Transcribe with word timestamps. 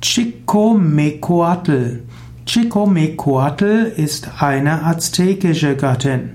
Chicomecoatl. 0.00 2.00
Chicomecoatl 2.44 3.92
ist 3.96 4.28
eine 4.40 4.84
aztekische 4.84 5.76
Gattin. 5.76 6.32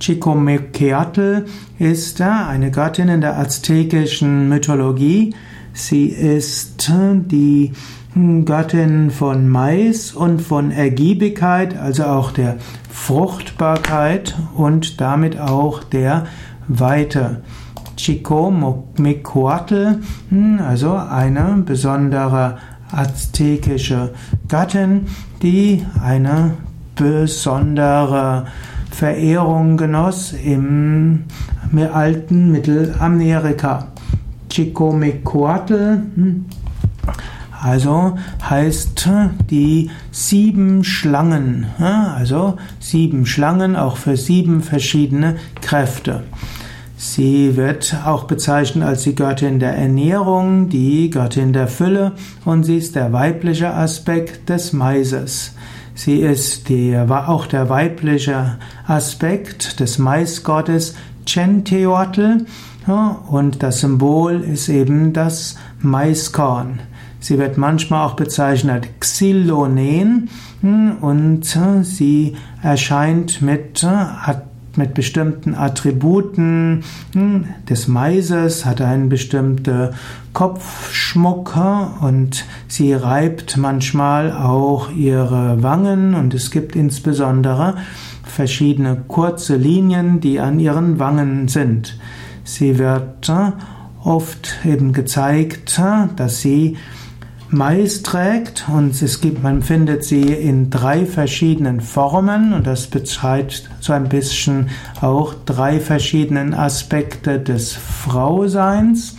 Chicomecoatl 0.00 1.44
ist 1.78 2.20
eine 2.20 2.70
Gattin 2.70 3.08
in 3.08 3.20
der 3.20 3.38
aztekischen 3.38 4.48
Mythologie. 4.48 5.34
Sie 5.72 6.06
ist 6.06 6.92
die 6.92 7.72
Gattin 8.44 9.10
von 9.10 9.48
Mais 9.48 10.12
und 10.12 10.42
von 10.42 10.70
Ergiebigkeit, 10.70 11.76
also 11.76 12.04
auch 12.04 12.32
der 12.32 12.56
Fruchtbarkeit 12.90 14.36
und 14.54 15.00
damit 15.00 15.40
auch 15.40 15.82
der 15.82 16.26
Weite. 16.68 17.42
Chicomecoatl, 17.96 20.00
hm, 20.30 20.60
also 20.60 20.94
eine 20.94 21.62
besondere 21.64 22.58
aztekische 22.96 24.14
Gattin, 24.48 25.06
die 25.42 25.84
eine 26.02 26.54
besondere 26.94 28.46
Verehrung 28.90 29.76
genoss 29.76 30.32
im 30.32 31.24
alten 31.92 32.52
Mittelamerika. 32.52 33.88
Chicomecoatl, 34.50 36.02
hm, 36.14 36.44
also 37.60 38.16
heißt 38.48 39.08
die 39.50 39.90
sieben 40.12 40.84
Schlangen, 40.84 41.66
also 41.78 42.56
sieben 42.78 43.26
Schlangen 43.26 43.74
auch 43.74 43.96
für 43.96 44.16
sieben 44.16 44.62
verschiedene 44.62 45.36
Kräfte. 45.60 46.22
Sie 47.06 47.54
wird 47.56 47.94
auch 48.06 48.24
bezeichnet 48.24 48.82
als 48.82 49.02
die 49.02 49.14
Göttin 49.14 49.58
der 49.58 49.76
Ernährung, 49.76 50.70
die 50.70 51.10
Göttin 51.10 51.52
der 51.52 51.68
Fülle 51.68 52.12
und 52.46 52.64
sie 52.64 52.78
ist 52.78 52.96
der 52.96 53.12
weibliche 53.12 53.74
Aspekt 53.74 54.48
des 54.48 54.72
Maises. 54.72 55.54
Sie 55.94 56.20
ist 56.20 56.70
der, 56.70 57.28
auch 57.28 57.46
der 57.46 57.68
weibliche 57.68 58.58
Aspekt 58.86 59.80
des 59.80 59.98
Maisgottes 59.98 60.96
Chenteotl 61.26 62.46
und 63.28 63.62
das 63.62 63.80
Symbol 63.80 64.40
ist 64.40 64.70
eben 64.70 65.12
das 65.12 65.56
Maiskorn. 65.80 66.80
Sie 67.20 67.38
wird 67.38 67.58
manchmal 67.58 68.06
auch 68.06 68.16
bezeichnet 68.16 68.88
Xylonen 69.00 70.30
hm, 70.62 70.96
und 71.02 71.58
sie 71.82 72.34
erscheint 72.62 73.42
mit 73.42 73.86
mit 74.76 74.94
bestimmten 74.94 75.54
Attributen. 75.54 76.84
Hm, 77.12 77.46
des 77.68 77.88
Maises, 77.88 78.64
hat 78.64 78.80
einen 78.80 79.08
bestimmten 79.08 79.90
Kopfschmuck 80.32 81.56
und 82.00 82.44
sie 82.68 82.92
reibt 82.92 83.56
manchmal 83.56 84.32
auch 84.32 84.90
ihre 84.90 85.62
Wangen. 85.62 86.14
Und 86.14 86.34
es 86.34 86.50
gibt 86.50 86.76
insbesondere 86.76 87.76
verschiedene 88.24 88.96
kurze 89.06 89.56
Linien, 89.56 90.20
die 90.20 90.40
an 90.40 90.58
ihren 90.58 90.98
Wangen 90.98 91.48
sind. 91.48 91.98
Sie 92.42 92.78
wird 92.78 93.32
oft 94.02 94.58
eben 94.64 94.92
gezeigt, 94.92 95.80
dass 96.16 96.40
sie 96.40 96.76
Mais 97.56 98.02
trägt 98.02 98.64
und 98.68 99.00
es 99.00 99.20
gibt, 99.20 99.44
man 99.44 99.62
findet 99.62 100.02
sie 100.02 100.22
in 100.22 100.70
drei 100.70 101.06
verschiedenen 101.06 101.80
Formen 101.80 102.52
und 102.52 102.66
das 102.66 102.88
beschreibt 102.88 103.70
so 103.78 103.92
ein 103.92 104.08
bisschen 104.08 104.70
auch 105.00 105.34
drei 105.46 105.78
verschiedenen 105.78 106.52
Aspekte 106.52 107.38
des 107.38 107.72
Frauseins. 107.72 109.16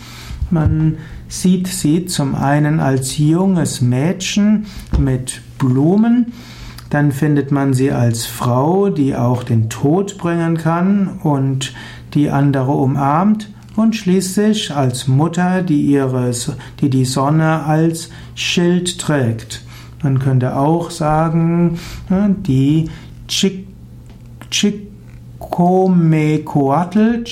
Man 0.50 0.98
sieht 1.28 1.66
sie 1.66 2.04
zum 2.04 2.34
einen 2.34 2.78
als 2.78 3.16
junges 3.16 3.80
Mädchen 3.80 4.66
mit 4.98 5.40
Blumen, 5.58 6.34
dann 6.90 7.12
findet 7.12 7.52
man 7.52 7.72
sie 7.72 7.90
als 7.90 8.26
Frau, 8.26 8.90
die 8.90 9.16
auch 9.16 9.44
den 9.44 9.70
Tod 9.70 10.18
bringen 10.18 10.58
kann 10.58 11.20
und 11.22 11.72
die 12.12 12.28
andere 12.28 12.72
umarmt 12.72 13.48
und 13.76 13.94
schließlich 13.94 14.74
als 14.74 15.06
Mutter, 15.06 15.62
die, 15.62 15.82
ihres, 15.82 16.52
die 16.80 16.90
die 16.90 17.04
Sonne 17.04 17.64
als 17.64 18.10
Schild 18.34 18.98
trägt. 18.98 19.62
Man 20.02 20.18
könnte 20.18 20.56
auch 20.56 20.90
sagen, 20.90 21.78
die 22.10 22.90
Chicomecoatl, 25.38 27.24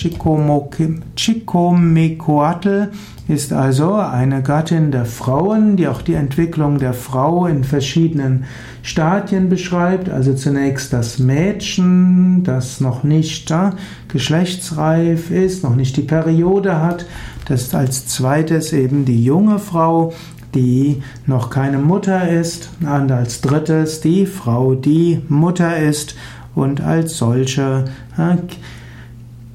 Chicomecoatl 1.16 2.90
ist 3.26 3.52
also 3.54 3.94
eine 3.94 4.42
Gattin 4.42 4.90
der 4.90 5.06
Frauen, 5.06 5.76
die 5.76 5.88
auch 5.88 6.02
die 6.02 6.12
Entwicklung 6.12 6.78
der 6.78 6.92
Frau 6.92 7.46
in 7.46 7.64
verschiedenen 7.64 8.44
Stadien 8.82 9.48
beschreibt. 9.48 10.10
Also 10.10 10.34
zunächst 10.34 10.92
das 10.92 11.18
Mädchen, 11.18 12.44
das 12.44 12.82
noch 12.82 13.02
nicht 13.02 13.50
äh, 13.50 13.70
geschlechtsreif 14.08 15.30
ist, 15.30 15.64
noch 15.64 15.74
nicht 15.74 15.96
die 15.96 16.02
Periode 16.02 16.82
hat. 16.82 17.06
Das 17.46 17.74
als 17.74 18.06
zweites 18.06 18.74
eben 18.74 19.06
die 19.06 19.24
junge 19.24 19.58
Frau, 19.58 20.12
die 20.54 21.02
noch 21.26 21.48
keine 21.48 21.78
Mutter 21.78 22.28
ist. 22.28 22.68
Und 22.80 23.10
als 23.10 23.40
drittes 23.40 24.02
die 24.02 24.26
Frau, 24.26 24.74
die 24.74 25.22
Mutter 25.28 25.78
ist 25.78 26.14
und 26.54 26.80
als 26.80 27.16
solche 27.16 27.84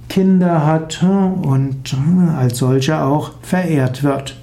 Kinder 0.10 0.66
hat 0.66 1.04
und 1.04 1.96
als 2.36 2.58
solche 2.58 3.02
auch 3.02 3.32
verehrt 3.42 4.04
wird. 4.04 4.39